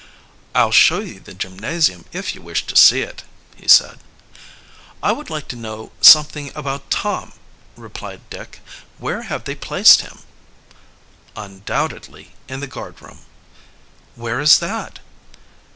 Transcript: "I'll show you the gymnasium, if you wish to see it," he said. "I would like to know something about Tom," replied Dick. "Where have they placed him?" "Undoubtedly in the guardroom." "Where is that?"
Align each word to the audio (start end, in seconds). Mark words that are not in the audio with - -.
"I'll 0.55 0.71
show 0.71 1.01
you 1.01 1.19
the 1.19 1.35
gymnasium, 1.35 2.05
if 2.11 2.33
you 2.33 2.41
wish 2.41 2.65
to 2.65 2.75
see 2.75 3.01
it," 3.03 3.21
he 3.55 3.67
said. 3.67 3.99
"I 5.03 5.11
would 5.11 5.29
like 5.29 5.47
to 5.49 5.55
know 5.55 5.91
something 6.01 6.51
about 6.55 6.89
Tom," 6.89 7.33
replied 7.77 8.27
Dick. 8.31 8.61
"Where 8.97 9.21
have 9.21 9.43
they 9.43 9.53
placed 9.53 10.01
him?" 10.01 10.23
"Undoubtedly 11.35 12.31
in 12.49 12.61
the 12.61 12.65
guardroom." 12.65 13.19
"Where 14.15 14.39
is 14.39 14.57
that?" 14.57 14.97